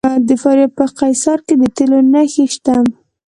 [0.27, 2.75] د فاریاب په قیصار کې د تیلو نښې شته.